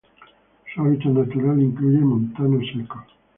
Su 0.73 0.81
hábitat 0.81 1.11
natural 1.13 1.61
incluye 1.61 1.99
montanos 1.99 2.63
secos. 2.73 3.03